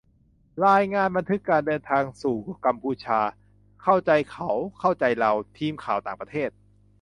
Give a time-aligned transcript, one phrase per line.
[0.67, 3.19] รายงาน: บันทึกการเดินทางสู่กัมพูชา
[3.83, 6.49] เข้าใจเขา-เข้าใจเรา: ทีมข่าวต่างประเทศ